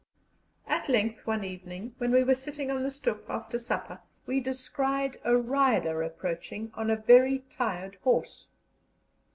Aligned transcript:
At 0.65 0.89
length 0.89 1.27
one 1.27 1.43
evening, 1.43 1.93
when 1.99 2.11
we 2.11 2.23
were 2.23 2.33
sitting 2.33 2.71
on 2.71 2.81
the 2.81 2.89
stoep 2.89 3.29
after 3.29 3.59
supper, 3.59 3.99
we 4.25 4.39
descried 4.39 5.19
a 5.23 5.37
rider 5.37 6.01
approaching 6.01 6.71
on 6.73 6.89
a 6.89 6.95
very 6.95 7.43
tired 7.51 7.99
horse. 8.03 8.47